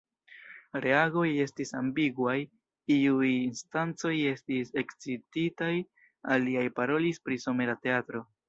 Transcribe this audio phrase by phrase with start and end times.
[0.85, 2.37] Reagoj estis ambiguaj;
[2.95, 5.71] iuj instancoj estis ekscititaj,
[6.39, 8.29] aliaj parolis pri somera teatro.